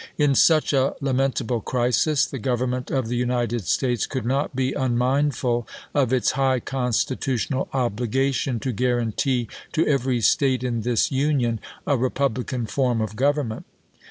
In 0.17 0.33
such 0.33 0.73
a 0.73 0.95
lament 0.99 1.39
able 1.43 1.61
crisis, 1.61 2.25
the 2.25 2.39
Government 2.39 2.89
of 2.89 3.07
the 3.07 3.15
United 3.15 3.67
States 3.67 4.07
could 4.07 4.25
not 4.25 4.55
be 4.55 4.73
unmindful 4.73 5.67
of 5.93 6.11
its 6.11 6.31
high 6.31 6.59
constitutional 6.59 7.69
obligation 7.71 8.59
to 8.61 8.73
guar 8.73 8.99
antee 8.99 9.47
to 9.73 9.85
every 9.85 10.19
State 10.19 10.63
in 10.63 10.81
this 10.81 11.11
Union 11.11 11.59
a 11.85 11.97
republican 11.97 12.65
form 12.65 12.99
of 12.99 13.15
government. 13.15 13.67